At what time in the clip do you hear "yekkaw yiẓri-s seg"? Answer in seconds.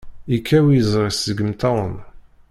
0.31-1.37